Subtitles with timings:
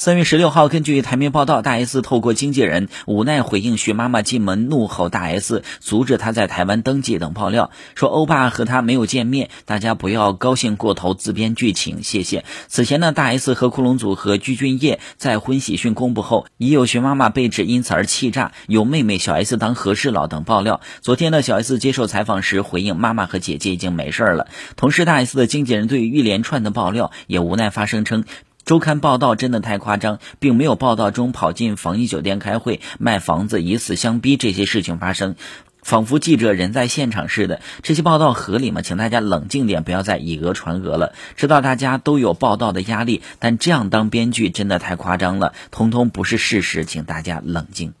[0.00, 12.46] 三月十六号，根据台媒报道，大 S 透过经纪人无奈回应徐妈妈进门怒吼大 S，阻止她在台湾登记等爆料，说欧巴和她没有见面，大家不要高兴过头自编剧情，谢谢。
[12.66, 20.80] 此前呢，大 S 和库龙组合鞠婧祎在婚喜讯公布后，已有徐妈妈被指因此而气炸，有妹妹小 S 当和事佬等爆料。
[21.02, 24.48] 昨天呢，小 S 接受采访时回应，妈妈和姐姐已经没事了。
[24.76, 28.24] 同时，大 S 的经纪人对于一连串的爆料也无奈发声称。
[28.70, 35.34] 周刊报道真的太夸张，并没有报道中跑进防疫酒店开会、卖房子、以死相逼这些事情发生，
[35.82, 37.60] 仿佛记者人在现场似的。
[37.82, 38.80] 这些报道合理吗？
[38.80, 41.14] 请大家冷静点，不要再以讹传讹了。
[41.34, 47.94] 知道大家都有报道的压力，但这样当编剧真的太夸张了，通通不是事实，请大家冷静。